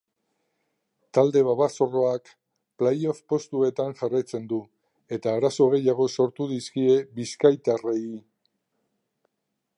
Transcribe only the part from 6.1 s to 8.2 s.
sortu dizkie bizkaitarrei.